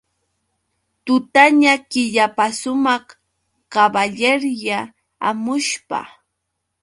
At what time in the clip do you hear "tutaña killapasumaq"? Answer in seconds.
1.05-3.05